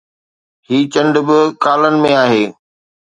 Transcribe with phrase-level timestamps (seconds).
[0.67, 2.43] هي چنڊ به ڪالن ۾ آهي